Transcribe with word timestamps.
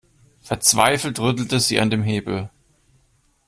Verzweifelt 0.41 1.19
rüttelte 1.19 1.59
sie 1.59 1.79
an 1.79 1.91
dem 1.91 2.01
Hebel. 2.01 2.49